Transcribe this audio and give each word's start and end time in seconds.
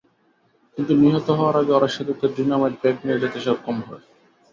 কিন্তু 0.73 0.93
নিহত 1.01 1.27
হওয়ার 1.31 1.55
আগে 1.61 1.71
ওরা 1.73 1.89
সেতুতে 1.95 2.25
ডিনামাইট 2.35 2.75
প্যাক 2.81 2.95
নিয়ে 3.03 3.21
যেতে 3.23 3.39
সক্ষম 3.45 3.77
হয়। 3.87 4.03